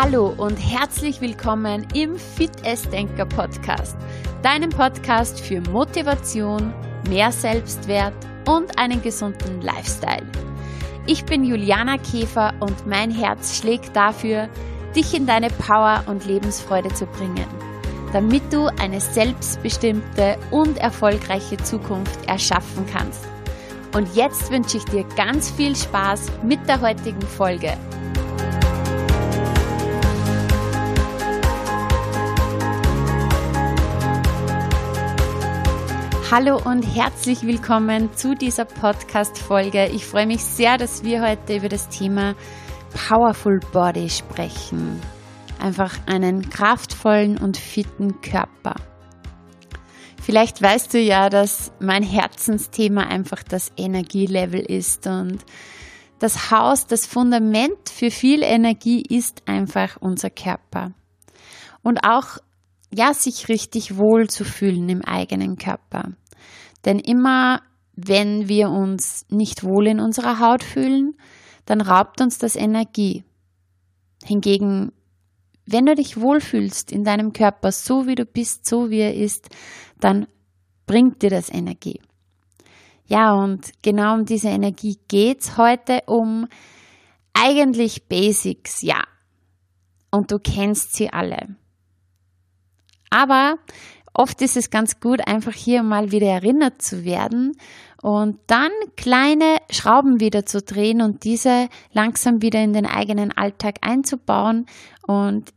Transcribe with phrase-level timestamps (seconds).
[0.00, 2.52] Hallo und herzlich willkommen im Fit
[2.92, 3.96] Denker Podcast,
[4.44, 6.72] deinem Podcast für Motivation,
[7.08, 8.14] mehr Selbstwert
[8.46, 10.24] und einen gesunden Lifestyle.
[11.06, 14.48] Ich bin Juliana Käfer und mein Herz schlägt dafür,
[14.94, 17.48] dich in deine Power und Lebensfreude zu bringen,
[18.12, 23.24] damit du eine selbstbestimmte und erfolgreiche Zukunft erschaffen kannst.
[23.96, 27.76] Und jetzt wünsche ich dir ganz viel Spaß mit der heutigen Folge.
[36.30, 39.86] Hallo und herzlich willkommen zu dieser Podcast-Folge.
[39.86, 42.34] Ich freue mich sehr, dass wir heute über das Thema
[43.08, 45.00] Powerful Body sprechen.
[45.58, 48.74] Einfach einen kraftvollen und fitten Körper.
[50.20, 55.38] Vielleicht weißt du ja, dass mein Herzensthema einfach das Energielevel ist und
[56.18, 60.92] das Haus, das Fundament für viel Energie ist einfach unser Körper.
[61.82, 62.36] Und auch
[62.92, 66.12] ja, sich richtig wohl zu fühlen im eigenen Körper.
[66.84, 67.62] Denn immer,
[67.94, 71.14] wenn wir uns nicht wohl in unserer Haut fühlen,
[71.66, 73.24] dann raubt uns das Energie.
[74.24, 74.92] Hingegen,
[75.66, 79.48] wenn du dich wohlfühlst in deinem Körper, so wie du bist, so wie er ist,
[80.00, 80.26] dann
[80.86, 82.00] bringt dir das Energie.
[83.06, 86.46] Ja, und genau um diese Energie geht's heute, um
[87.32, 89.02] eigentlich Basics, ja.
[90.10, 91.56] Und du kennst sie alle.
[93.10, 93.58] Aber
[94.18, 97.56] oft ist es ganz gut, einfach hier mal wieder erinnert zu werden
[98.02, 103.76] und dann kleine Schrauben wieder zu drehen und diese langsam wieder in den eigenen Alltag
[103.80, 104.66] einzubauen
[105.06, 105.52] und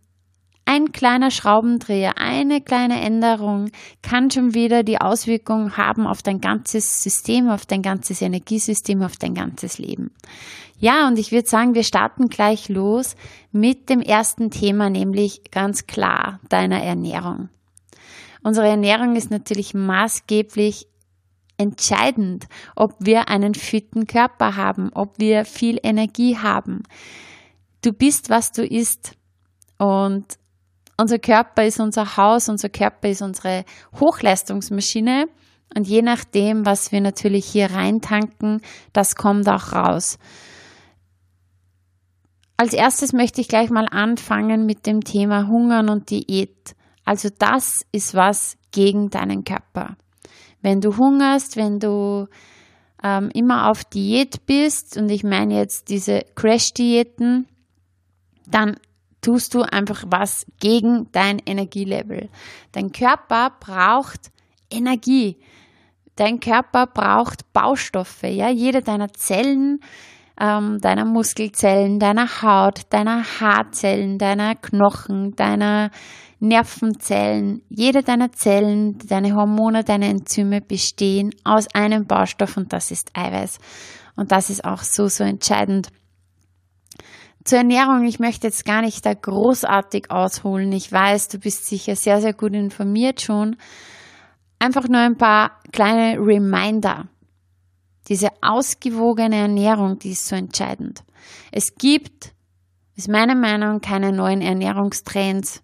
[0.66, 3.72] ein kleiner Schraubendreher, eine kleine Änderung
[4.04, 9.18] kann schon wieder die Auswirkung haben auf dein ganzes System, auf dein ganzes Energiesystem, auf
[9.18, 10.12] dein ganzes Leben.
[10.78, 13.16] Ja, und ich würde sagen, wir starten gleich los
[13.52, 17.50] mit dem ersten Thema, nämlich ganz klar deiner Ernährung.
[18.44, 20.88] Unsere Ernährung ist natürlich maßgeblich
[21.58, 26.84] entscheidend, ob wir einen fitten Körper haben, ob wir viel Energie haben.
[27.84, 29.14] Du bist, was du isst.
[29.78, 30.26] Und
[30.98, 33.64] unser Körper ist unser Haus, unser Körper ist unsere
[34.00, 35.28] Hochleistungsmaschine.
[35.76, 40.20] Und je nachdem, was wir natürlich hier reintanken, das kommt auch raus.
[42.58, 46.76] Als erstes möchte ich gleich mal anfangen mit dem Thema Hungern und Diät.
[47.06, 49.96] Also das ist was gegen deinen Körper.
[50.62, 52.28] Wenn du hungerst, wenn du
[53.04, 57.48] ähm, immer auf Diät bist, und ich meine jetzt diese Crash-Diäten,
[58.48, 58.78] dann
[59.22, 62.30] tust du einfach was gegen dein Energielevel.
[62.72, 64.32] Dein Körper braucht
[64.70, 65.38] Energie.
[66.16, 68.24] Dein Körper braucht Baustoffe.
[68.24, 69.80] Ja, jede deiner Zellen,
[70.40, 75.92] ähm, deiner Muskelzellen, deiner Haut, deiner Haarzellen, deiner Knochen, deiner
[76.42, 83.12] Nervenzellen, jede deiner Zellen, deine Hormone, deine Enzyme bestehen aus einem Baustoff und das ist
[83.16, 83.60] Eiweiß.
[84.16, 85.90] Und das ist auch so, so entscheidend.
[87.44, 90.72] Zur Ernährung, ich möchte jetzt gar nicht da großartig ausholen.
[90.72, 93.56] Ich weiß, du bist sicher sehr, sehr gut informiert schon.
[94.58, 97.08] Einfach nur ein paar kleine Reminder.
[98.08, 101.04] Diese ausgewogene Ernährung, die ist so entscheidend.
[101.52, 102.34] Es gibt,
[102.96, 105.62] ist meine Meinung, keine neuen Ernährungstrends.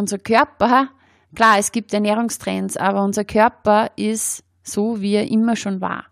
[0.00, 0.88] Unser Körper,
[1.34, 6.06] klar, es gibt Ernährungstrends, aber unser Körper ist so, wie er immer schon war.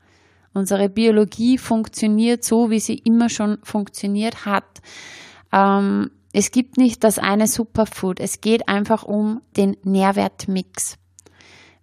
[0.53, 4.83] Unsere Biologie funktioniert so, wie sie immer schon funktioniert hat.
[5.53, 8.21] Ähm, es gibt nicht das eine Superfood.
[8.21, 10.99] Es geht einfach um den Nährwertmix.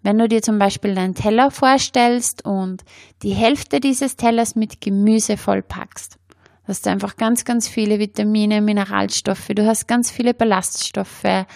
[0.03, 2.83] Wenn du dir zum Beispiel deinen Teller vorstellst und
[3.23, 6.19] die Hälfte dieses Tellers mit Gemüse vollpackst,
[6.65, 11.47] hast du einfach ganz, ganz viele Vitamine, Mineralstoffe, du hast ganz viele Ballaststoffe.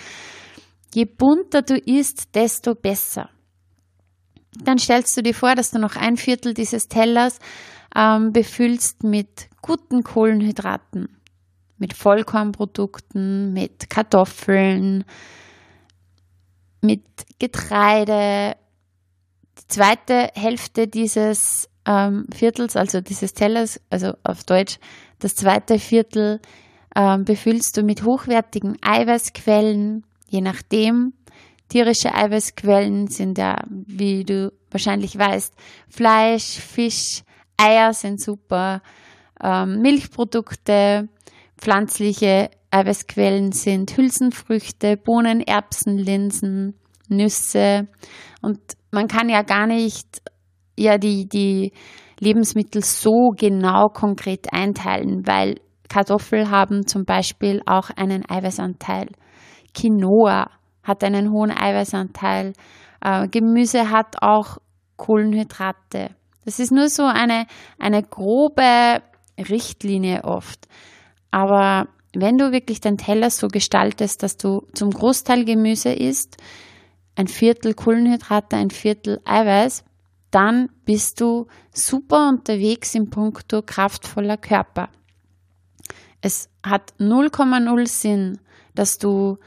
[0.94, 3.30] Je bunter du isst, desto besser.
[4.64, 7.40] Dann stellst du dir vor, dass du noch ein Viertel dieses Tellers
[7.96, 11.08] ähm, befüllst mit guten Kohlenhydraten,
[11.78, 15.06] mit Vollkornprodukten, mit Kartoffeln,
[16.82, 17.04] mit
[17.40, 18.56] Getreide.
[19.60, 24.80] Die zweite Hälfte dieses ähm, Viertels, also dieses Tellers, also auf Deutsch,
[25.20, 26.40] das zweite Viertel
[26.96, 31.14] ähm, befüllst du mit hochwertigen Eiweißquellen, je nachdem,
[31.70, 35.54] Tierische Eiweißquellen sind ja, wie du wahrscheinlich weißt,
[35.88, 37.22] Fleisch, Fisch,
[37.58, 38.82] Eier sind super,
[39.42, 41.10] ähm, Milchprodukte,
[41.58, 46.76] pflanzliche Eiweißquellen sind Hülsenfrüchte, Bohnen, Erbsen, Linsen,
[47.08, 47.88] Nüsse
[48.42, 48.60] und
[48.92, 50.22] man kann ja gar nicht
[50.78, 51.74] ja die, die
[52.20, 55.56] Lebensmittel so genau konkret einteilen, weil
[55.88, 59.08] Kartoffel haben zum Beispiel auch einen Eiweißanteil.
[59.74, 60.50] Quinoa
[60.84, 62.54] hat einen hohen Eiweißanteil.
[63.02, 64.58] Äh, Gemüse hat auch
[64.98, 66.12] Kohlenhydrate.
[66.46, 67.46] Das ist nur so eine,
[67.78, 69.02] eine grobe
[69.38, 70.68] Richtlinie oft.
[71.32, 76.38] Aber wenn du wirklich deinen Teller so gestaltest, dass du zum Großteil Gemüse isst,
[77.16, 79.84] ein Viertel Kohlenhydrate, ein Viertel Eiweiß,
[80.32, 84.90] dann bist du super unterwegs im Punkto kraftvoller Körper.
[86.22, 88.40] Es hat 0,0 Sinn,
[88.76, 89.38] dass du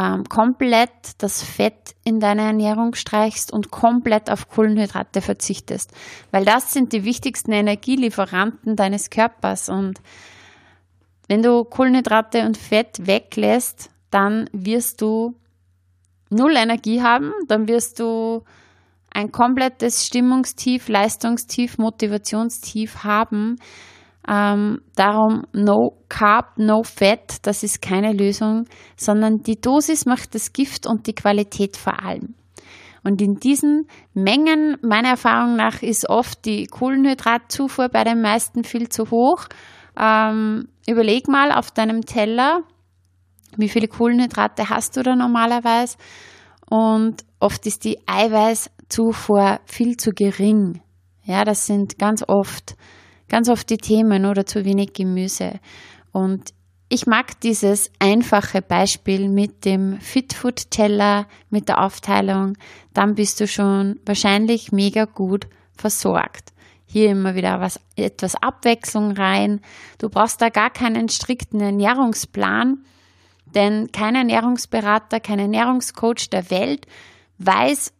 [0.00, 5.92] ähm, komplett das Fett in deine Ernährung streichst und komplett auf Kohlenhydrate verzichtest,
[6.30, 9.68] weil das sind die wichtigsten Energielieferanten deines Körpers.
[9.68, 10.00] Und
[11.28, 15.34] wenn du Kohlenhydrate und Fett weglässt, dann wirst du
[16.30, 18.44] null Energie haben, dann wirst du
[19.12, 23.58] ein komplettes Stimmungstief, Leistungstief, Motivationstief haben.
[24.28, 30.52] Ähm, darum no carb, no fat, das ist keine Lösung, sondern die Dosis macht das
[30.52, 32.34] Gift und die Qualität vor allem.
[33.02, 38.88] Und in diesen Mengen, meiner Erfahrung nach, ist oft die Kohlenhydratzufuhr bei den meisten viel
[38.90, 39.46] zu hoch.
[39.98, 42.60] Ähm, überleg mal auf deinem Teller,
[43.56, 45.96] wie viele Kohlenhydrate hast du da normalerweise?
[46.68, 50.82] Und oft ist die Eiweißzufuhr viel zu gering.
[51.24, 52.76] Ja, das sind ganz oft
[53.30, 55.60] ganz oft die Themen oder zu wenig Gemüse.
[56.12, 56.52] Und
[56.90, 62.58] ich mag dieses einfache Beispiel mit dem Fitfood Teller, mit der Aufteilung.
[62.92, 66.52] Dann bist du schon wahrscheinlich mega gut versorgt.
[66.84, 69.60] Hier immer wieder was, etwas Abwechslung rein.
[69.98, 72.84] Du brauchst da gar keinen strikten Ernährungsplan,
[73.54, 76.86] denn kein Ernährungsberater, kein Ernährungscoach der Welt
[77.38, 77.92] weiß,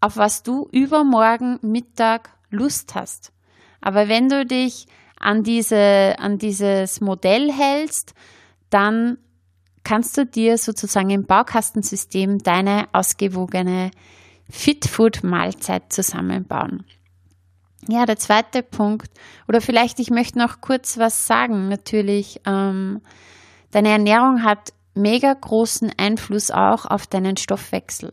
[0.00, 3.32] auf was du übermorgen Mittag Lust hast.
[3.80, 4.86] Aber wenn du dich
[5.18, 8.14] an, diese, an dieses Modell hältst,
[8.70, 9.18] dann
[9.84, 13.90] kannst du dir sozusagen im Baukastensystem deine ausgewogene
[14.50, 16.84] Fit-Food-Mahlzeit zusammenbauen.
[17.88, 19.10] Ja, der zweite Punkt,
[19.48, 21.68] oder vielleicht ich möchte noch kurz was sagen.
[21.68, 23.00] Natürlich, ähm,
[23.70, 28.12] deine Ernährung hat mega großen Einfluss auch auf deinen Stoffwechsel.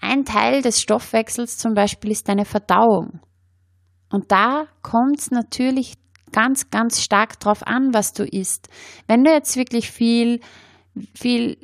[0.00, 3.20] Ein Teil des Stoffwechsels zum Beispiel ist deine Verdauung.
[4.10, 5.94] Und da kommt es natürlich
[6.32, 8.68] ganz, ganz stark drauf an, was du isst.
[9.06, 10.40] Wenn du jetzt wirklich viel,
[11.14, 11.56] viel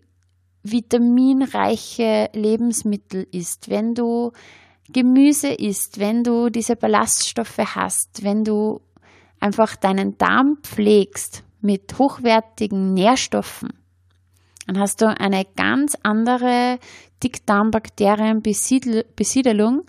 [0.63, 4.33] vitaminreiche Lebensmittel isst, wenn du
[4.93, 8.81] Gemüse isst, wenn du diese Ballaststoffe hast, wenn du
[9.41, 13.71] einfach deinen Darm pflegst mit hochwertigen Nährstoffen,
[14.67, 16.79] dann hast du eine ganz andere
[17.23, 19.85] Dickdarmbakterienbesiedelung,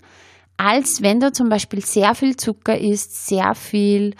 [0.56, 4.14] als wenn du zum Beispiel sehr viel Zucker isst, sehr viel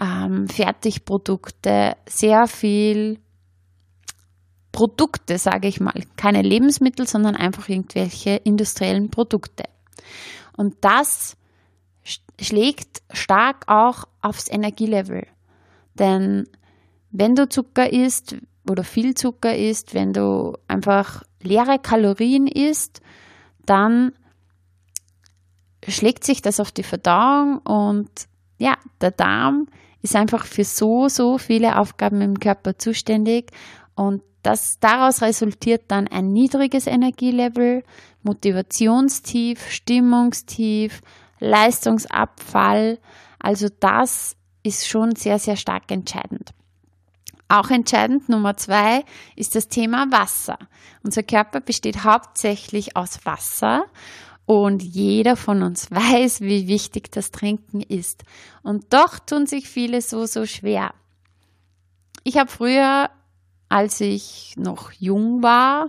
[0.00, 3.18] ähm, Fertigprodukte, sehr viel
[4.72, 6.02] Produkte, sage ich mal.
[6.16, 9.64] Keine Lebensmittel, sondern einfach irgendwelche industriellen Produkte.
[10.56, 11.36] Und das
[12.40, 15.26] schlägt stark auch aufs Energielevel.
[15.94, 16.48] Denn
[17.10, 18.36] wenn du Zucker isst
[18.68, 23.02] oder viel Zucker isst, wenn du einfach leere Kalorien isst,
[23.66, 24.12] dann
[25.88, 28.10] schlägt sich das auf die Verdauung und
[28.58, 29.66] ja, der Darm
[30.02, 33.50] ist einfach für so, so viele Aufgaben im Körper zuständig
[33.94, 37.84] und das, daraus resultiert dann ein niedriges Energielevel,
[38.22, 41.00] Motivationstief, Stimmungstief,
[41.38, 42.98] Leistungsabfall.
[43.38, 46.50] Also das ist schon sehr, sehr stark entscheidend.
[47.48, 49.04] Auch entscheidend Nummer zwei
[49.36, 50.58] ist das Thema Wasser.
[51.04, 53.84] Unser Körper besteht hauptsächlich aus Wasser
[54.46, 58.24] und jeder von uns weiß, wie wichtig das Trinken ist.
[58.62, 60.92] Und doch tun sich viele so, so schwer.
[62.24, 63.10] Ich habe früher,
[63.68, 65.88] als ich noch jung war,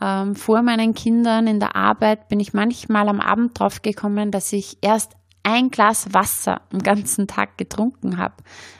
[0.00, 4.52] ähm, vor meinen Kindern in der Arbeit, bin ich manchmal am Abend drauf gekommen, dass
[4.52, 5.12] ich erst
[5.42, 8.34] ein Glas Wasser am ganzen Tag getrunken habe.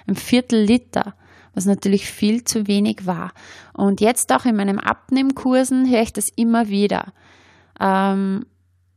[0.06, 1.14] Ein Viertel Liter
[1.54, 3.32] was natürlich viel zu wenig war.
[3.72, 7.12] Und jetzt auch in meinen Abnehmkursen höre ich das immer wieder.
[7.80, 8.46] Ähm,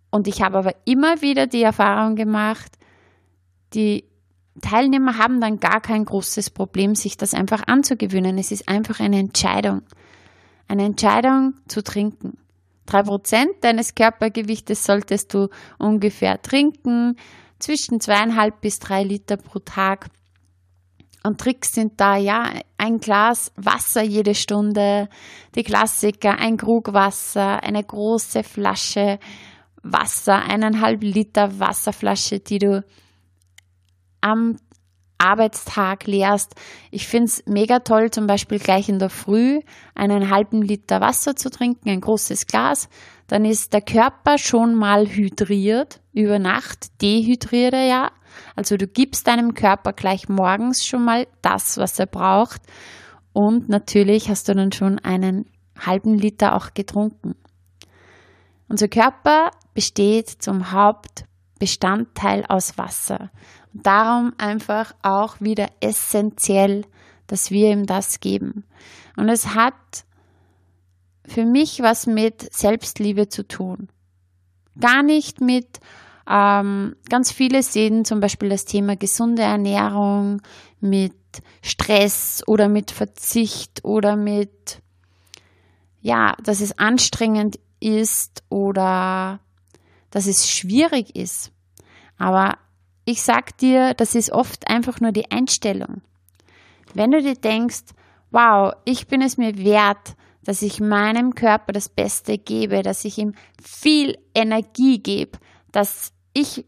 [0.09, 2.77] und ich habe aber immer wieder die Erfahrung gemacht,
[3.73, 4.05] die
[4.61, 8.37] Teilnehmer haben dann gar kein großes Problem, sich das einfach anzugewöhnen.
[8.37, 9.81] Es ist einfach eine Entscheidung.
[10.67, 12.37] Eine Entscheidung zu trinken.
[12.85, 17.17] Drei Prozent deines Körpergewichtes solltest du ungefähr trinken,
[17.59, 20.07] zwischen zweieinhalb bis drei Liter pro Tag.
[21.23, 25.09] Und Tricks sind da, ja, ein Glas Wasser jede Stunde,
[25.55, 29.19] die Klassiker, ein Krug Wasser, eine große Flasche
[29.83, 32.85] Wasser, eineinhalb Liter Wasserflasche, die du
[34.21, 34.57] am,
[35.17, 36.53] Arbeitstag leerst.
[36.91, 39.61] Ich finde es mega toll, zum Beispiel gleich in der Früh
[39.95, 42.89] einen halben Liter Wasser zu trinken, ein großes Glas.
[43.27, 46.01] Dann ist der Körper schon mal hydriert.
[46.13, 48.11] Über Nacht dehydriert er ja.
[48.55, 52.61] Also du gibst deinem Körper gleich morgens schon mal das, was er braucht.
[53.33, 55.45] Und natürlich hast du dann schon einen
[55.79, 57.35] halben Liter auch getrunken.
[58.69, 63.29] Unser Körper besteht zum Hauptbestandteil aus Wasser.
[63.75, 66.83] Und darum einfach auch wieder essentiell,
[67.27, 68.63] dass wir ihm das geben.
[69.17, 69.75] Und es hat
[71.27, 73.89] für mich was mit Selbstliebe zu tun.
[74.79, 75.79] Gar nicht mit,
[76.27, 80.41] ähm, ganz viele sehen zum Beispiel das Thema gesunde Ernährung
[80.79, 81.13] mit
[81.61, 84.81] Stress oder mit Verzicht oder mit,
[86.01, 89.39] ja, dass es anstrengend ist oder
[90.11, 91.51] dass es schwierig ist.
[92.17, 92.57] Aber
[93.05, 96.01] ich sag dir, das ist oft einfach nur die Einstellung.
[96.93, 97.83] Wenn du dir denkst,
[98.31, 103.17] wow, ich bin es mir wert, dass ich meinem Körper das Beste gebe, dass ich
[103.17, 105.37] ihm viel Energie gebe,
[105.71, 106.65] dass ich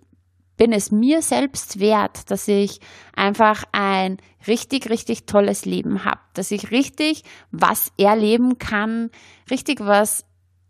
[0.57, 2.81] bin es mir selbst wert, dass ich
[3.15, 9.09] einfach ein richtig, richtig tolles Leben habe, dass ich richtig was erleben kann,
[9.49, 10.25] richtig was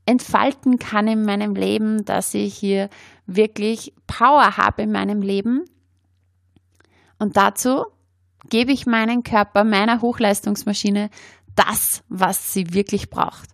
[0.09, 2.89] entfalten kann in meinem Leben, dass ich hier
[3.27, 5.65] wirklich Power habe in meinem Leben.
[7.19, 7.85] Und dazu
[8.49, 11.11] gebe ich meinen Körper, meiner Hochleistungsmaschine,
[11.53, 13.49] das, was sie wirklich braucht.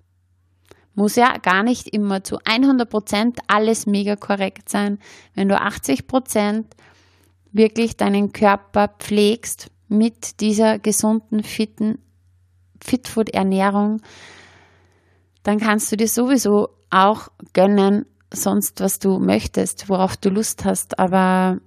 [0.93, 4.99] Muss ja gar nicht immer zu 100 Prozent alles mega korrekt sein.
[5.33, 6.73] Wenn du 80 Prozent
[7.51, 11.99] wirklich deinen Körper pflegst mit dieser gesunden, fitten
[12.81, 14.01] Fitfood-Ernährung,
[15.45, 20.97] dann kannst du dir sowieso auch gönnen, sonst was du möchtest, worauf du Lust hast.
[20.97, 21.59] Aber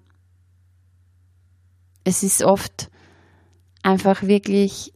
[2.02, 2.90] es ist oft
[3.84, 4.92] einfach wirklich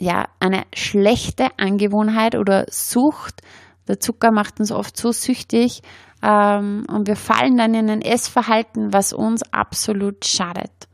[0.00, 3.42] ja, eine schlechte Angewohnheit oder Sucht.
[3.86, 5.82] Der Zucker macht uns oft so süchtig
[6.22, 10.88] ähm, und wir fallen dann in ein Essverhalten, was uns absolut schadet.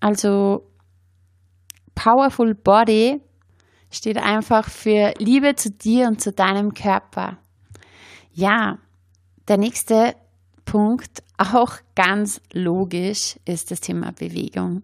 [0.00, 0.70] Also
[1.94, 3.22] Powerful Body
[3.90, 7.38] steht einfach für Liebe zu dir und zu deinem Körper.
[8.32, 8.78] Ja,
[9.48, 10.14] der nächste
[10.64, 14.82] Punkt, auch ganz logisch, ist das Thema Bewegung.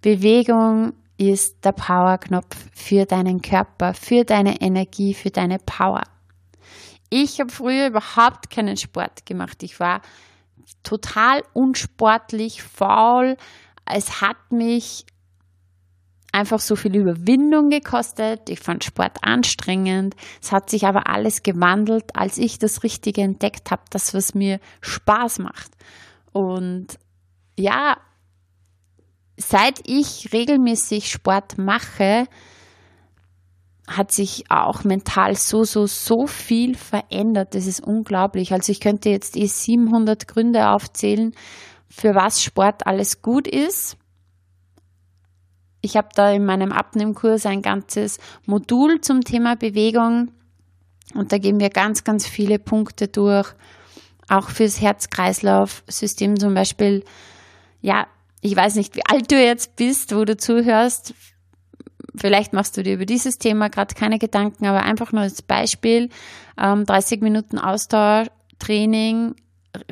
[0.00, 6.02] Bewegung ist der Powerknopf für deinen Körper, für deine Energie, für deine Power.
[7.10, 9.62] Ich habe früher überhaupt keinen Sport gemacht.
[9.62, 10.02] Ich war
[10.82, 13.36] total unsportlich, faul.
[13.86, 15.06] Es hat mich
[16.34, 18.50] einfach so viel Überwindung gekostet.
[18.50, 20.16] Ich fand Sport anstrengend.
[20.42, 24.58] Es hat sich aber alles gewandelt, als ich das Richtige entdeckt habe, das, was mir
[24.80, 25.70] Spaß macht.
[26.32, 26.98] Und
[27.56, 27.96] ja,
[29.36, 32.26] seit ich regelmäßig Sport mache,
[33.86, 37.54] hat sich auch mental so, so, so viel verändert.
[37.54, 38.52] Das ist unglaublich.
[38.52, 41.32] Also ich könnte jetzt eh 700 Gründe aufzählen,
[41.88, 43.98] für was Sport alles gut ist.
[45.84, 50.30] Ich habe da in meinem Abnehmkurs ein ganzes Modul zum Thema Bewegung
[51.14, 53.52] und da gehen wir ganz, ganz viele Punkte durch.
[54.28, 57.04] Auch fürs Herz-Kreislauf-System zum Beispiel.
[57.82, 58.06] Ja,
[58.40, 61.12] ich weiß nicht, wie alt du jetzt bist, wo du zuhörst.
[62.16, 66.08] Vielleicht machst du dir über dieses Thema gerade keine Gedanken, aber einfach nur als Beispiel.
[66.58, 69.34] Ähm, 30 Minuten Ausdauertraining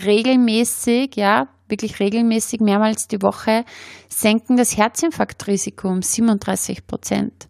[0.02, 3.64] regelmäßig, ja, wirklich regelmäßig mehrmals die Woche
[4.08, 7.48] senken das Herzinfarktrisiko um 37 Prozent.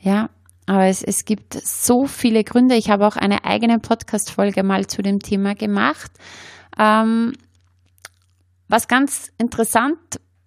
[0.00, 0.30] Ja,
[0.66, 2.74] aber es, es gibt so viele Gründe.
[2.74, 6.10] Ich habe auch eine eigene Podcast-Folge mal zu dem Thema gemacht.
[6.78, 7.34] Ähm,
[8.68, 9.98] was ganz interessant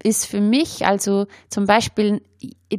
[0.02, 2.22] ist für mich, also zum Beispiel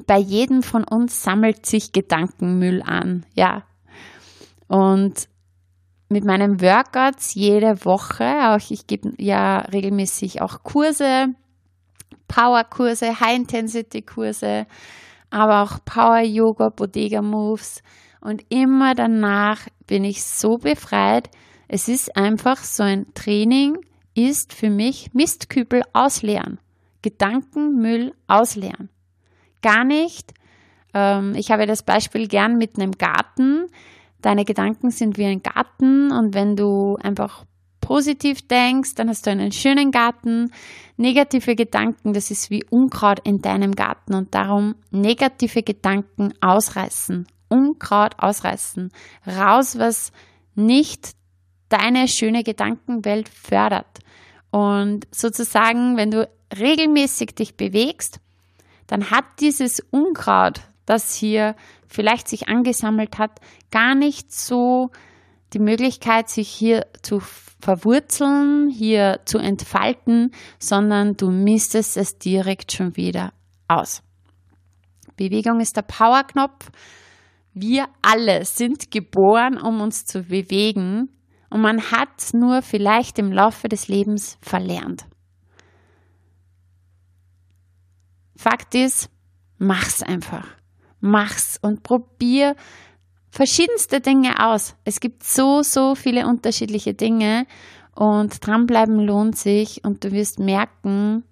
[0.07, 3.65] bei jedem von uns sammelt sich Gedankenmüll an, ja.
[4.69, 5.29] Und
[6.09, 8.25] mit meinen Workouts jede Woche.
[8.25, 11.29] Auch ich gebe ja regelmäßig auch Kurse,
[12.29, 14.67] Power-Kurse, High-Intensity-Kurse,
[15.31, 17.83] aber auch Power-Yoga, Bodega-Moves.
[18.21, 21.29] Und immer danach bin ich so befreit.
[21.69, 23.77] Es ist einfach so ein Training,
[24.15, 26.59] ist für mich Mistkübel ausleeren,
[27.03, 28.89] Gedankenmüll ausleeren.
[29.61, 30.33] Gar nicht.
[30.95, 33.67] Ähm, ich habe das Beispiel gern mit einem Garten.
[34.25, 37.45] Deine Gedanken sind wie ein Garten und wenn du einfach
[37.83, 40.51] positiv denkst, dann hast du einen schönen Garten.
[40.97, 48.15] Negative Gedanken, das ist wie Unkraut in deinem Garten und darum negative Gedanken ausreißen, Unkraut
[48.17, 48.93] ausreißen,
[49.27, 50.11] raus, was
[50.55, 51.11] nicht
[51.69, 53.99] deine schöne Gedankenwelt fördert.
[54.51, 56.27] Und sozusagen, wenn du
[56.59, 58.21] regelmäßig dich bewegst,
[58.87, 61.55] dann hat dieses Unkraut, das hier
[61.87, 64.91] vielleicht sich angesammelt hat, gar nicht so
[65.53, 72.97] die Möglichkeit, sich hier zu verwurzeln, hier zu entfalten, sondern du mistest es direkt schon
[72.97, 73.33] wieder
[73.69, 74.03] aus.
[75.17, 76.71] Bewegung ist der Powerknopf.
[77.53, 81.09] Wir alle sind geboren, um uns zu bewegen
[81.51, 85.07] und man hat nur vielleicht im Laufe des Lebens verlernt.
[88.37, 89.09] Fakt ist,
[89.59, 90.49] mach's einfach.
[91.05, 92.57] Mach's und probier
[93.29, 94.75] verschiedenste Dinge aus.
[94.85, 97.47] Es gibt so, so viele unterschiedliche Dinge
[97.95, 101.25] und dranbleiben lohnt sich und du wirst merken,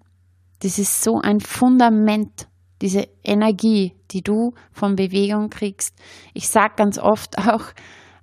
[0.61, 2.47] das ist so ein Fundament,
[2.83, 5.97] diese Energie, die du von Bewegung kriegst.
[6.35, 7.63] Ich sage ganz oft auch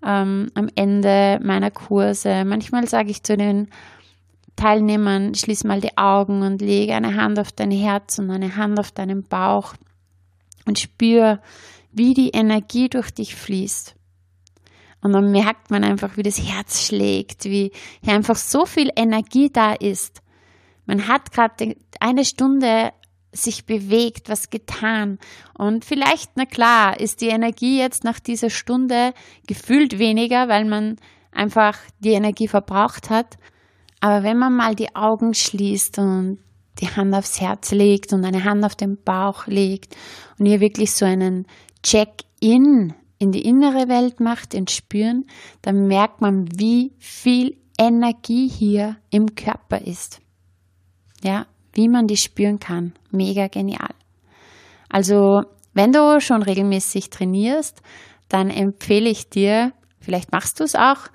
[0.07, 3.69] ähm, am Ende meiner Kurse, manchmal sage ich zu den
[4.54, 8.78] Teilnehmern, schließ mal die Augen und lege eine Hand auf dein Herz und eine Hand
[8.78, 9.75] auf deinen Bauch
[10.67, 11.40] und spür,
[11.93, 13.95] wie die Energie durch dich fließt.
[15.02, 19.50] Und dann merkt man einfach, wie das Herz schlägt, wie hier einfach so viel Energie
[19.50, 20.23] da ist.
[20.85, 22.93] Man hat gerade eine Stunde
[23.33, 25.19] sich bewegt, was getan.
[25.57, 29.14] Und vielleicht, na klar, ist die Energie jetzt nach dieser Stunde
[29.47, 30.97] gefühlt weniger, weil man
[31.33, 33.38] einfach die Energie verbraucht hat.
[34.00, 36.38] Aber wenn man mal die Augen schließt und
[36.80, 39.96] die Hand aufs Herz legt und eine Hand auf den Bauch legt
[40.38, 41.46] und hier wirklich so einen
[41.82, 45.26] Check-in in die innere Welt macht, ins Spüren,
[45.62, 50.20] dann merkt man, wie viel Energie hier im Körper ist.
[51.22, 52.94] Ja, wie man die spüren kann.
[53.10, 53.94] Mega genial.
[54.88, 55.42] Also,
[55.75, 57.82] wenn du schon regelmäßig trainierst,
[58.28, 61.08] dann empfehle ich dir, vielleicht machst du es auch,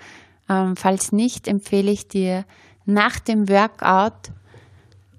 [0.47, 2.45] ähm, falls nicht, empfehle ich dir,
[2.85, 4.31] nach dem Workout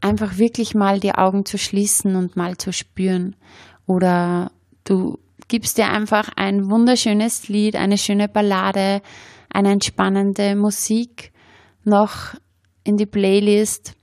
[0.06, 3.36] einfach wirklich mal die Augen zu schließen und mal zu spüren.
[3.86, 4.50] Oder
[4.84, 9.02] du gibst dir einfach ein wunderschönes Lied, eine schöne Ballade,
[9.52, 11.32] eine entspannende Musik
[11.84, 12.34] noch
[12.84, 13.94] in die Playlist,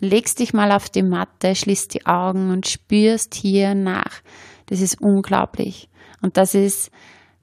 [0.00, 4.20] legst dich mal auf die Matte, schließt die Augen und spürst hier nach.
[4.66, 5.88] Das ist unglaublich.
[6.22, 6.90] Und das ist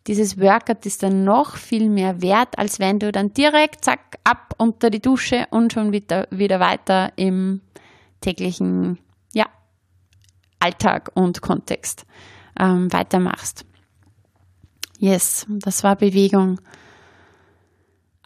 [0.07, 4.53] dieses Workout ist dann noch viel mehr wert, als wenn du dann direkt, zack, ab
[4.57, 7.61] unter die Dusche und schon wieder, wieder weiter im
[8.21, 8.99] täglichen
[9.33, 9.45] ja,
[10.59, 12.05] Alltag und Kontext
[12.59, 13.65] ähm, weitermachst.
[14.99, 16.59] Yes, das war Bewegung.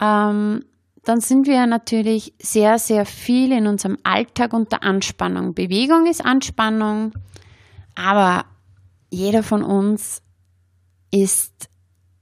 [0.00, 0.64] Ähm,
[1.04, 5.54] dann sind wir natürlich sehr, sehr viel in unserem Alltag unter Anspannung.
[5.54, 7.12] Bewegung ist Anspannung,
[7.94, 8.44] aber
[9.10, 10.22] jeder von uns
[11.10, 11.68] ist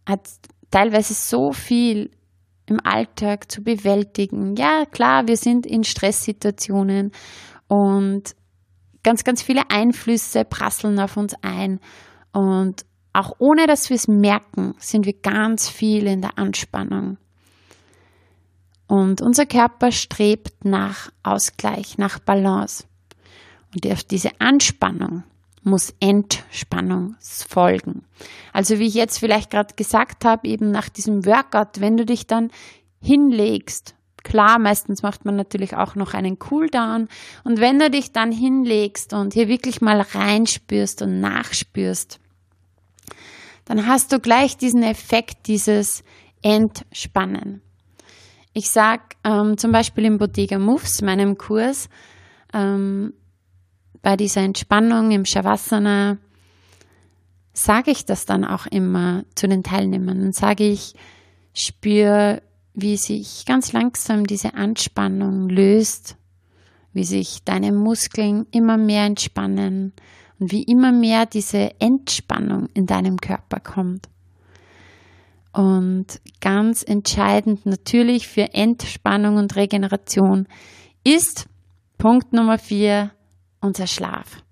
[0.09, 0.29] hat
[0.71, 2.11] teilweise so viel
[2.67, 4.57] im Alltag zu bewältigen.
[4.57, 7.13] Ja, klar, wir sind in Stresssituationen
[7.71, 8.35] und
[9.05, 11.79] ganz, ganz viele Einflüsse prasseln auf uns ein.
[12.33, 17.17] Und auch ohne dass wir es merken, sind wir ganz viel in der Anspannung.
[18.89, 22.87] Und unser Körper strebt nach Ausgleich, nach Balance.
[23.73, 25.23] Und auf diese Anspannung
[25.63, 28.05] muss Entspannung folgen.
[28.53, 32.27] Also wie ich jetzt vielleicht gerade gesagt habe, eben nach diesem Workout, wenn du dich
[32.27, 32.51] dann
[33.01, 37.09] hinlegst, klar, meistens macht man natürlich auch noch einen Cooldown
[37.45, 42.21] und wenn du dich dann hinlegst und hier wirklich mal reinspürst und nachspürst,
[43.65, 46.03] dann hast du gleich diesen Effekt, dieses
[46.43, 47.63] Entspannen.
[48.53, 51.89] Ich sag ähm, zum Beispiel im Bottega Moves, meinem Kurs,
[52.53, 53.13] ähm,
[54.03, 56.19] bei dieser Entspannung im Shavasana
[57.53, 60.95] sage ich das dann auch immer zu den Teilnehmern und sage ich,
[61.53, 62.43] spür,
[62.81, 66.17] wie sich ganz langsam diese Anspannung löst,
[66.93, 69.93] wie sich deine Muskeln immer mehr entspannen
[70.39, 74.09] und wie immer mehr diese Entspannung in deinem Körper kommt.
[75.53, 80.47] Und ganz entscheidend natürlich für Entspannung und Regeneration
[81.05, 81.49] ist
[81.99, 83.11] Punkt Nummer vier,
[83.61, 84.43] unser Schlaf.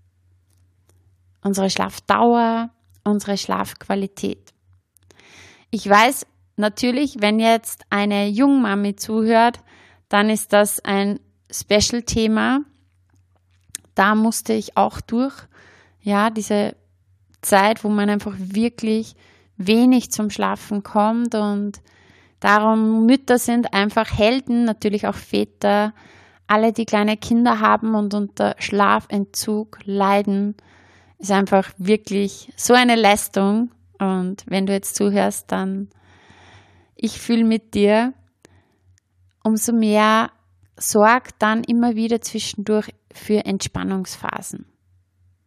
[1.42, 2.70] Unsere Schlafdauer,
[3.04, 4.52] unsere Schlafqualität.
[5.70, 6.26] Ich weiß
[6.58, 9.60] natürlich, wenn jetzt eine Jungmami zuhört,
[10.08, 12.60] dann ist das ein Special-Thema.
[13.94, 15.34] Da musste ich auch durch.
[16.00, 16.76] Ja, diese
[17.42, 19.14] Zeit, wo man einfach wirklich
[19.56, 21.80] wenig zum Schlafen kommt und
[22.40, 25.92] darum Mütter sind einfach Helden, natürlich auch Väter,
[26.46, 30.56] alle, die kleine Kinder haben und unter Schlafentzug leiden,
[31.18, 33.70] ist einfach wirklich so eine Leistung.
[33.98, 35.88] Und wenn du jetzt zuhörst, dann
[36.98, 38.12] ich fühle mit dir.
[39.42, 40.30] Umso mehr
[40.76, 44.66] sorg dann immer wieder zwischendurch für Entspannungsphasen.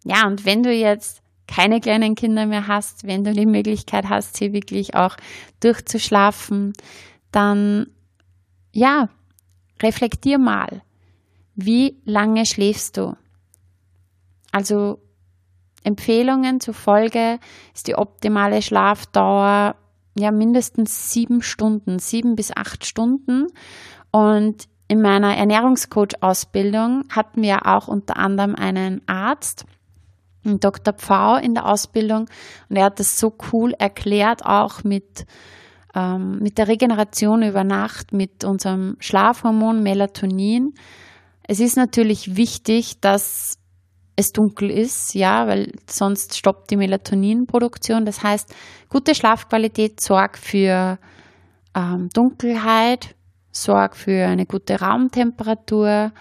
[0.04, 4.38] Ja, und wenn du jetzt keine kleinen Kinder mehr hast, wenn du die Möglichkeit hast,
[4.38, 5.18] hier wirklich auch
[5.60, 6.74] durchzuschlafen,
[7.32, 7.88] dann
[8.72, 9.10] ja,
[9.82, 10.82] reflektier mal,
[11.56, 13.16] wie lange schläfst du?
[14.52, 15.00] Also
[15.84, 17.40] Empfehlungen zufolge
[17.74, 19.76] ist die optimale Schlafdauer
[20.18, 23.48] ja mindestens sieben Stunden, sieben bis acht Stunden.
[24.12, 29.66] Und in meiner Ernährungscoach-Ausbildung hatten wir auch unter anderem einen Arzt,
[30.44, 30.94] Dr.
[30.94, 32.28] Pfau in der Ausbildung
[32.68, 35.26] und er hat das so cool erklärt, auch mit,
[35.94, 40.74] ähm, mit der Regeneration über Nacht, mit unserem Schlafhormon Melatonin.
[41.48, 43.60] Es ist natürlich wichtig, dass
[44.16, 48.06] es dunkel ist, ja, weil sonst stoppt die Melatoninproduktion.
[48.06, 48.56] Das heißt,
[48.90, 51.00] gute Schlafqualität sorgt für
[51.76, 53.16] ähm, Dunkelheit,
[53.52, 56.12] sorgt für eine gute Raumtemperatur,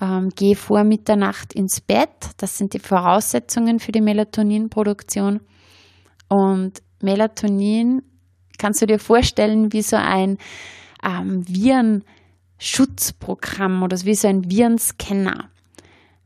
[0.00, 2.10] ähm, geh vor Mitternacht ins Bett.
[2.36, 5.40] Das sind die Voraussetzungen für die Melatoninproduktion.
[6.28, 8.02] Und Melatonin
[8.58, 10.38] kannst du dir vorstellen wie so ein
[11.02, 15.51] ähm, Virenschutzprogramm oder wie so ein Virenscanner.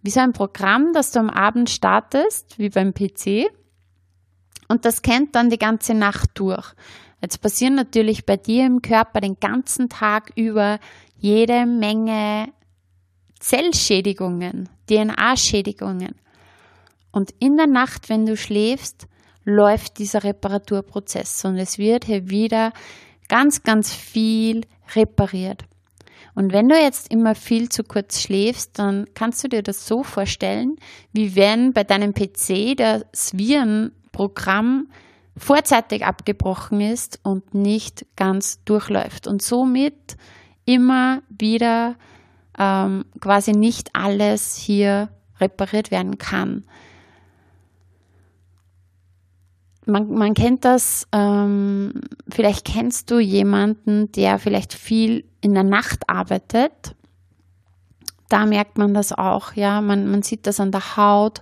[0.07, 3.51] Wie so ein Programm, das du am Abend startest, wie beim PC.
[4.69, 6.75] Und das kennt dann die ganze Nacht durch.
[7.21, 10.79] Jetzt passieren natürlich bei dir im Körper den ganzen Tag über
[11.19, 12.53] jede Menge
[13.41, 16.15] Zellschädigungen, DNA-Schädigungen.
[17.11, 19.09] Und in der Nacht, wenn du schläfst,
[19.45, 22.73] läuft dieser Reparaturprozess und es wird hier wieder
[23.29, 24.61] ganz, ganz viel
[24.95, 25.65] repariert.
[26.37, 30.03] Und wenn du jetzt immer viel zu kurz schläfst, dann kannst du dir das so
[30.03, 30.77] vorstellen,
[31.13, 34.89] wie wenn bei deinem PC das Virenprogramm
[35.35, 40.19] vorzeitig abgebrochen ist und nicht ganz durchläuft und somit
[40.67, 41.97] immer wieder
[42.59, 45.09] ähm, quasi nicht alles hier
[45.41, 46.65] repariert werden kann.
[49.87, 56.09] Man, man kennt das, ähm, vielleicht kennst du jemanden, der vielleicht viel in der Nacht
[56.09, 56.97] arbeitet.
[58.29, 61.41] Da merkt man das auch, ja, man, man sieht das an der Haut.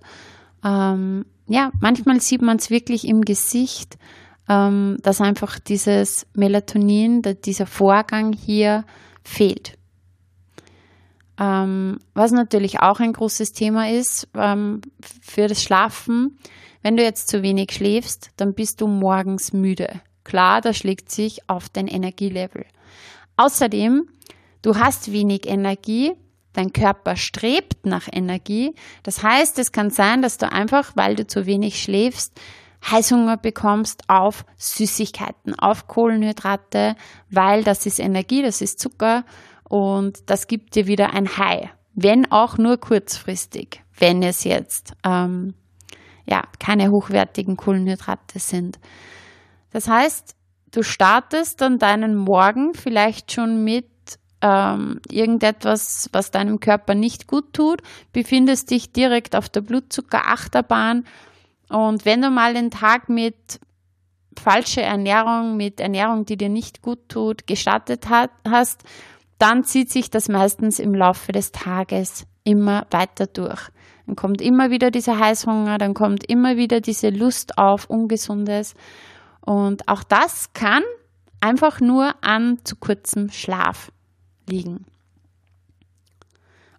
[0.62, 3.96] Ähm, ja, manchmal sieht man es wirklich im Gesicht,
[4.48, 8.85] ähm, dass einfach dieses Melatonin, dieser Vorgang hier
[9.22, 9.78] fehlt.
[11.38, 16.38] Ähm, was natürlich auch ein großes Thema ist ähm, für das Schlafen.
[16.85, 20.03] Wenn du jetzt zu wenig schläfst, dann bist du morgens müde.
[20.23, 22.66] Klar, das schlägt sich auf dein Energielevel.
[23.38, 24.07] Außerdem,
[24.61, 26.12] du hast wenig Energie,
[26.53, 28.75] dein Körper strebt nach Energie.
[29.03, 32.38] Das heißt, es kann sein, dass du einfach, weil du zu wenig schläfst,
[32.90, 36.97] Heißhunger bekommst auf Süßigkeiten, auf Kohlenhydrate,
[37.31, 39.25] weil das ist Energie, das ist Zucker
[39.70, 45.55] und das gibt dir wieder ein High, wenn auch nur kurzfristig, wenn es jetzt ähm,
[46.26, 48.78] ja keine hochwertigen Kohlenhydrate sind.
[49.70, 50.34] Das heißt,
[50.72, 53.88] du startest dann deinen Morgen vielleicht schon mit
[54.40, 57.82] ähm, irgendetwas, was deinem Körper nicht gut tut,
[58.12, 61.04] befindest dich direkt auf der Blutzuckerachterbahn
[61.68, 63.58] und wenn du mal den Tag mit
[64.38, 68.82] falscher Ernährung, mit Ernährung, die dir nicht gut tut, gestartet hat, hast,
[69.38, 73.68] dann zieht sich das meistens im Laufe des Tages immer weiter durch.
[74.07, 78.75] Dann kommt immer wieder dieser Heißhunger, dann kommt immer wieder diese Lust auf Ungesundes.
[79.40, 80.83] Und auch das kann
[81.40, 83.93] einfach nur an zu kurzem Schlaf
[84.49, 84.87] liegen.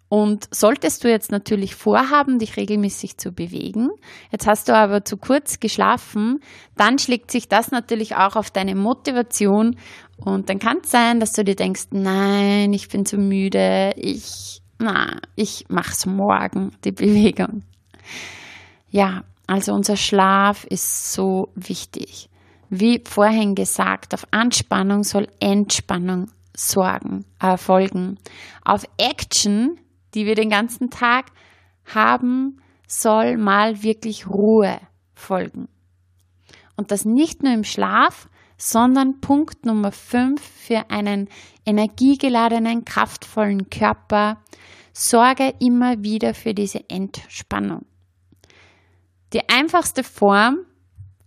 [0.08, 3.90] Und solltest du jetzt natürlich vorhaben, dich regelmäßig zu bewegen,
[4.30, 6.40] jetzt hast du aber zu kurz geschlafen,
[6.76, 9.76] dann schlägt sich das natürlich auch auf deine Motivation
[10.16, 14.62] und dann kann es sein, dass du dir denkst, nein, ich bin zu müde, ich,
[14.78, 17.62] na, ich mach's morgen, die Bewegung.
[18.90, 22.28] Ja, also unser Schlaf ist so wichtig.
[22.68, 28.18] Wie vorhin gesagt, auf Anspannung soll Entspannung sorgen, erfolgen.
[28.64, 29.78] Auf Action
[30.16, 31.26] die wir den ganzen Tag
[31.84, 32.56] haben,
[32.88, 34.80] soll mal wirklich Ruhe
[35.14, 35.68] folgen.
[36.74, 41.28] Und das nicht nur im Schlaf, sondern Punkt Nummer 5 für einen
[41.64, 44.42] energiegeladenen, kraftvollen Körper.
[44.92, 47.84] Sorge immer wieder für diese Entspannung.
[49.32, 50.60] Die einfachste Form,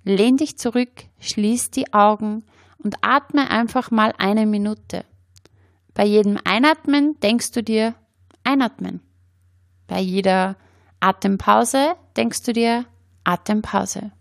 [0.04, 2.46] lehn dich zurück, schließ die Augen
[2.78, 5.06] und atme einfach mal eine Minute.
[5.94, 7.94] Bei jedem Einatmen denkst du dir,
[8.44, 9.02] einatmen.
[9.86, 10.56] Bei jeder
[11.00, 12.86] Atempause denkst du dir
[13.24, 14.12] Atempause.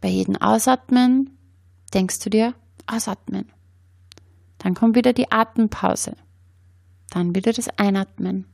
[0.00, 1.33] Bei jedem Ausatmen
[1.94, 2.54] denkst du dir
[2.86, 3.50] Ausatmen.
[4.58, 6.16] Dann kommt wieder die Atempause.
[7.10, 8.46] Dann wieder das Einatmen.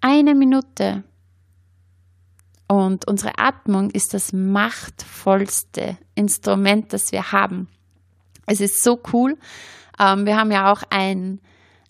[0.00, 1.04] Eine Minute.
[2.68, 7.68] Und unsere Atmung ist das machtvollste Instrument, das wir haben.
[8.46, 9.38] Es ist so cool.
[9.98, 11.40] Ähm, wir haben ja auch ein,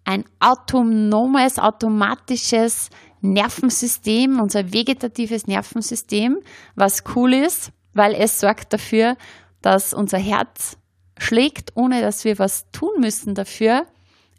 [0.05, 6.39] ein autonomes, automatisches Nervensystem, unser vegetatives Nervensystem,
[6.77, 9.17] was cool ist, weil es sorgt dafür,
[9.63, 10.79] dass unser Herz
[11.19, 13.87] schlägt, ohne dass wir was tun müssen dafür.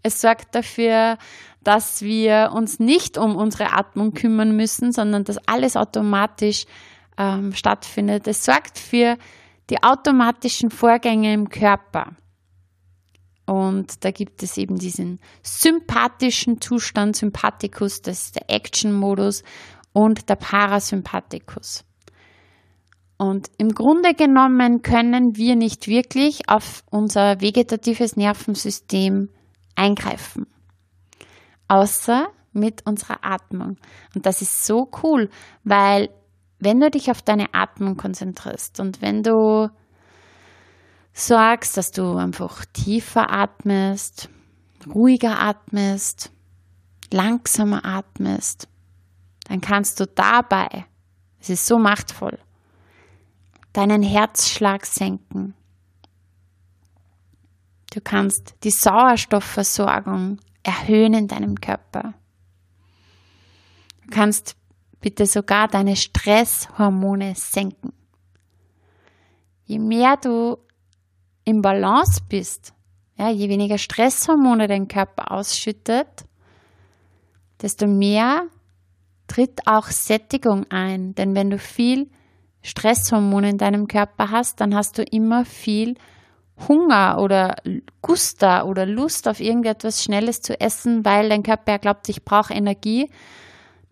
[0.01, 1.17] Es sorgt dafür,
[1.63, 6.65] dass wir uns nicht um unsere Atmung kümmern müssen, sondern dass alles automatisch
[7.17, 8.27] ähm, stattfindet.
[8.27, 9.17] Es sorgt für
[9.69, 12.15] die automatischen Vorgänge im Körper.
[13.45, 19.43] Und da gibt es eben diesen sympathischen Zustand, Sympathikus, das ist der Action-Modus
[19.91, 21.83] und der Parasympathikus.
[23.19, 29.27] Und im Grunde genommen können wir nicht wirklich auf unser vegetatives Nervensystem
[29.75, 30.47] eingreifen,
[31.67, 33.75] außer mit unserer Atmung.
[34.15, 35.29] Und das ist so cool,
[35.65, 36.09] weil
[36.59, 39.67] wenn du dich auf deine Atmung konzentrierst und wenn du
[41.11, 44.29] sorgst, dass du einfach tiefer atmest,
[44.87, 46.31] ruhiger atmest,
[47.11, 48.69] langsamer atmest,
[49.49, 50.85] dann kannst du dabei,
[51.41, 52.39] es ist so machtvoll,
[53.79, 55.53] deinen Herzschlag senken.
[57.93, 62.13] Du kannst die Sauerstoffversorgung erhöhen in deinem Körper.
[64.03, 64.57] Du kannst
[64.99, 67.93] bitte sogar deine Stresshormone senken.
[69.63, 70.57] Je mehr du
[71.45, 72.73] im Balance bist,
[73.15, 76.25] ja, je weniger Stresshormone dein Körper ausschüttet,
[77.61, 78.47] desto mehr
[79.27, 81.15] tritt auch Sättigung ein.
[81.15, 82.09] Denn wenn du viel
[82.61, 85.95] Stresshormone in deinem Körper hast, dann hast du immer viel
[86.67, 87.55] Hunger oder
[88.01, 92.53] Guster oder Lust auf irgendetwas Schnelles zu essen, weil dein Körper ja glaubt, ich brauche
[92.53, 93.09] Energie.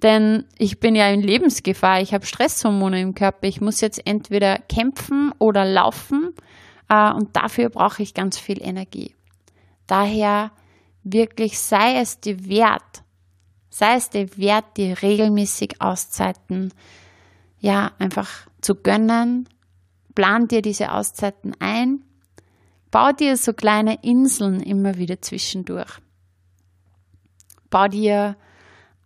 [0.03, 3.47] Denn ich bin ja in Lebensgefahr, ich habe Stresshormone im Körper.
[3.47, 6.35] Ich muss jetzt entweder kämpfen oder laufen
[6.89, 9.15] äh, und dafür brauche ich ganz viel Energie.
[9.87, 10.51] Daher
[11.03, 13.03] wirklich sei es dir wert,
[13.69, 16.73] sei es dir wert, dir regelmäßig Auszeiten,
[17.59, 19.47] ja, einfach zu gönnen.
[20.15, 22.03] Plan dir diese Auszeiten ein.
[22.91, 25.99] Bau dir so kleine Inseln immer wieder zwischendurch.
[27.69, 28.37] Bau dir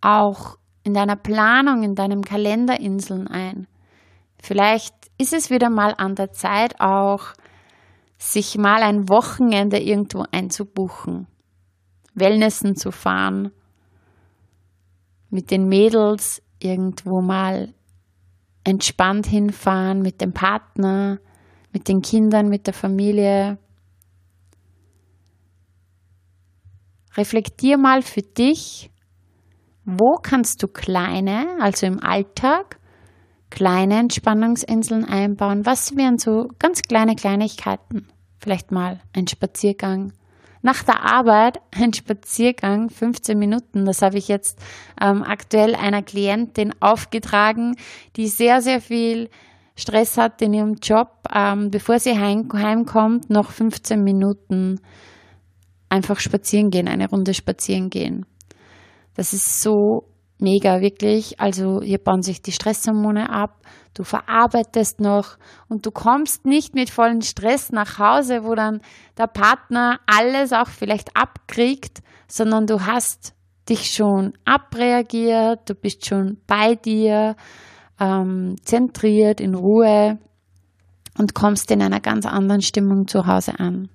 [0.00, 3.66] auch in deiner Planung, in deinem Kalender Inseln ein.
[4.42, 7.34] Vielleicht ist es wieder mal an der Zeit, auch
[8.18, 11.26] sich mal ein Wochenende irgendwo einzubuchen,
[12.14, 13.50] Wellnessen zu fahren,
[15.30, 17.74] mit den Mädels irgendwo mal
[18.64, 21.18] entspannt hinfahren, mit dem Partner,
[21.72, 23.58] mit den Kindern, mit der Familie.
[27.16, 28.90] Reflektier mal für dich,
[29.84, 32.78] wo kannst du kleine, also im Alltag,
[33.50, 35.66] kleine Entspannungsinseln einbauen?
[35.66, 38.08] Was wären so ganz kleine Kleinigkeiten?
[38.38, 40.12] Vielleicht mal ein Spaziergang.
[40.62, 43.84] Nach der Arbeit ein Spaziergang, 15 Minuten.
[43.84, 44.58] Das habe ich jetzt
[45.00, 47.74] ähm, aktuell einer Klientin aufgetragen,
[48.16, 49.28] die sehr, sehr viel
[49.74, 51.08] Stress hat in ihrem Job.
[51.34, 54.80] Ähm, bevor sie heim, heimkommt, noch 15 Minuten
[55.88, 58.24] einfach spazieren gehen, eine Runde spazieren gehen.
[59.14, 60.04] Das ist so
[60.38, 61.40] mega, wirklich.
[61.40, 63.60] Also hier bauen sich die Stresshormone ab,
[63.94, 65.36] du verarbeitest noch
[65.68, 68.80] und du kommst nicht mit vollen Stress nach Hause, wo dann
[69.18, 73.34] der Partner alles auch vielleicht abkriegt, sondern du hast
[73.68, 77.36] dich schon abreagiert, du bist schon bei dir,
[78.00, 80.18] ähm, zentriert, in Ruhe
[81.18, 83.88] und kommst in einer ganz anderen Stimmung zu Hause an.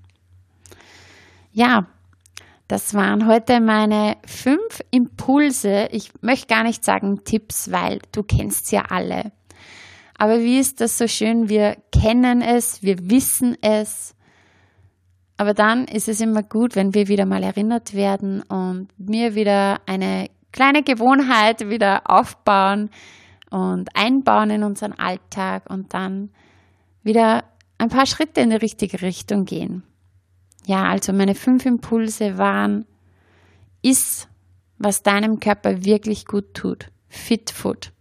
[1.52, 1.88] Ja,
[2.68, 5.88] das waren heute meine fünf Impulse.
[5.92, 9.32] Ich möchte gar nicht sagen Tipps, weil du kennst ja alle.
[10.18, 11.50] Aber wie ist das so schön?
[11.50, 14.16] Wir kennen es, wir wissen es.
[15.38, 19.82] Aber dann ist es immer gut, wenn wir wieder mal erinnert werden und mir wieder
[19.86, 22.90] eine kleine Gewohnheit wieder aufbauen
[23.52, 26.32] und einbauen in unseren Alltag und dann
[27.04, 27.44] wieder
[27.78, 29.84] ein paar Schritte in die richtige Richtung gehen.
[30.66, 32.86] Ja, also meine fünf Impulse waren,
[33.84, 34.28] iss,
[34.80, 36.90] was deinem Körper wirklich gut tut.
[37.08, 37.94] Fit Food.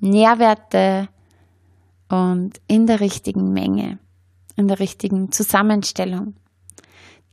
[0.00, 1.08] Nährwerte
[2.08, 3.98] und in der richtigen Menge,
[4.56, 6.34] in der richtigen Zusammenstellung.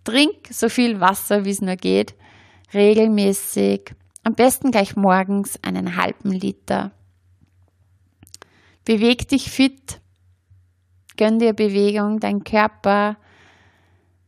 [0.03, 2.15] Trink so viel Wasser, wie es nur geht,
[2.73, 6.91] regelmäßig, am besten gleich morgens einen halben Liter.
[8.85, 10.01] Beweg dich fit,
[11.17, 13.17] gönn dir Bewegung, dein Körper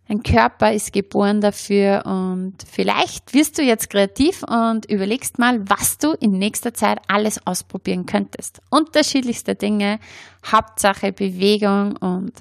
[0.08, 5.98] Ein Körper ist geboren dafür und vielleicht wirst du jetzt kreativ und überlegst mal, was
[5.98, 8.62] du in nächster Zeit alles ausprobieren könntest.
[8.70, 10.00] Unterschiedlichste Dinge,
[10.46, 12.34] Hauptsache Bewegung und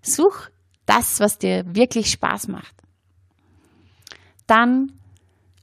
[0.00, 0.48] such
[0.86, 2.74] das, was dir wirklich Spaß macht.
[4.46, 4.92] Dann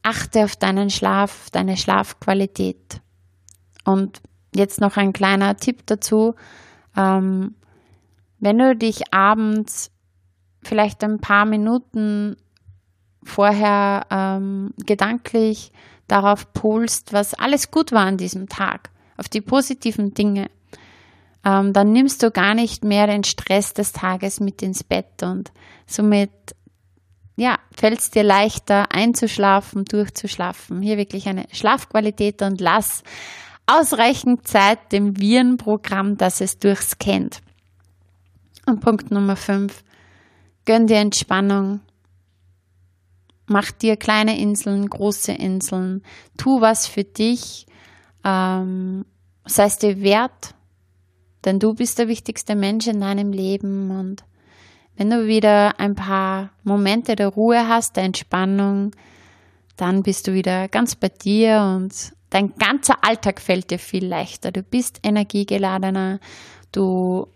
[0.04, 3.02] achte auf deinen Schlaf, deine Schlafqualität.
[3.84, 4.22] Und
[4.56, 6.36] jetzt noch ein kleiner Tipp dazu.
[6.96, 7.56] Ähm,
[8.40, 9.92] wenn du dich abends
[10.68, 12.38] vielleicht ein paar Minuten
[13.24, 15.72] vorher ähm, gedanklich
[16.08, 20.50] darauf polst, was alles gut war an diesem Tag, auf die positiven Dinge,
[21.44, 25.52] ähm, dann nimmst du gar nicht mehr den Stress des Tages mit ins Bett und
[25.86, 26.32] somit
[27.38, 30.82] ja, fällt es dir leichter einzuschlafen, durchzuschlafen.
[30.82, 33.04] Hier wirklich eine Schlafqualität und lass
[33.68, 37.42] ausreichend Zeit dem Virenprogramm, dass es durchscannt.
[38.66, 39.84] Und Punkt Nummer 5.
[40.68, 41.80] Gönn dir Entspannung.
[43.46, 46.04] Mach dir kleine Inseln, große Inseln.
[46.36, 47.66] Tu was für dich.
[48.26, 49.06] Ähm,
[49.46, 50.56] sei es dir wert,
[51.46, 54.26] denn du bist der wichtigste Mensch in deinem Leben und
[54.98, 58.92] wenn du wieder ein paar Momente der Ruhe hast, der Entspannung,
[59.78, 64.52] dann bist du wieder ganz bei dir und dein ganzer Alltag fällt dir viel leichter.
[64.52, 66.20] Du bist energiegeladener,
[66.74, 67.28] du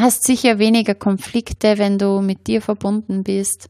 [0.00, 3.68] hast sicher weniger Konflikte, wenn du mit dir verbunden bist.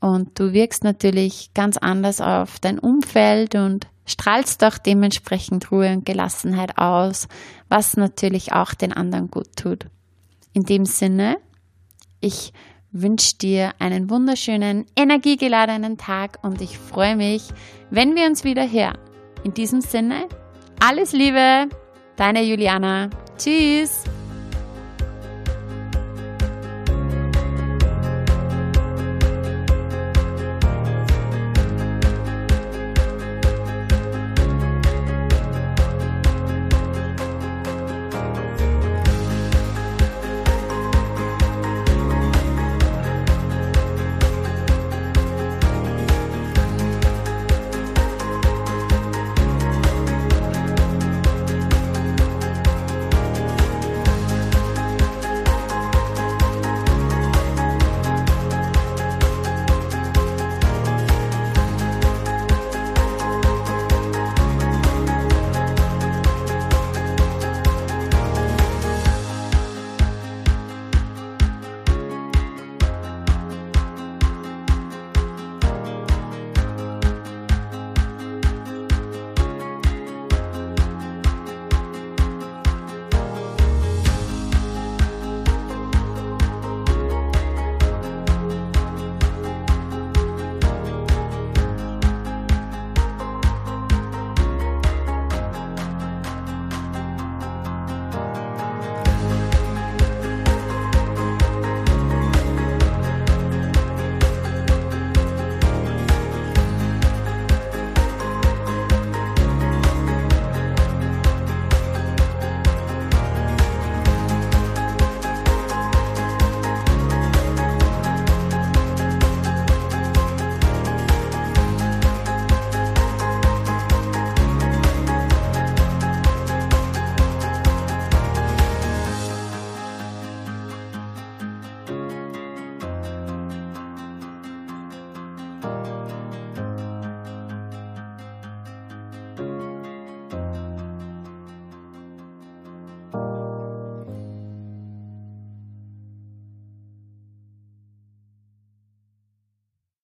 [0.00, 6.04] Und du wirkst natürlich ganz anders auf dein Umfeld und strahlst auch dementsprechend Ruhe und
[6.04, 7.28] Gelassenheit aus,
[7.68, 9.86] was natürlich auch den anderen gut tut.
[10.52, 11.38] In dem Sinne,
[12.20, 12.52] ich
[12.92, 17.48] wünsche dir einen wunderschönen, energiegeladenen Tag und ich freue mich,
[17.90, 18.98] wenn wir uns wieder hören.
[19.42, 20.28] In diesem Sinne,
[20.80, 21.68] alles Liebe,
[22.16, 23.10] deine Juliana.
[23.36, 24.04] Tschüss.